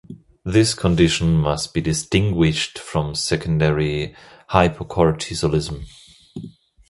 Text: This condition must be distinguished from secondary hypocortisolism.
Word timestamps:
This 0.43 0.73
condition 0.73 1.35
must 1.35 1.75
be 1.75 1.81
distinguished 1.81 2.79
from 2.79 3.13
secondary 3.13 4.15
hypocortisolism. 4.49 5.85